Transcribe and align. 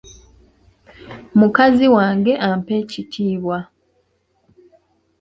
Mukazi 1.39 1.85
wange 1.95 2.33
ampa 2.49 2.73
ekitiibwa. 2.81 3.57